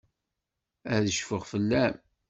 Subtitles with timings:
[0.95, 1.95] Ad cfuɣ fell-am.